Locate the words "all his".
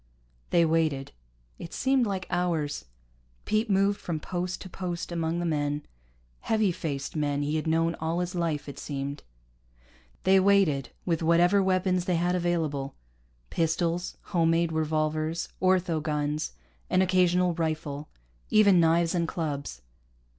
8.01-8.33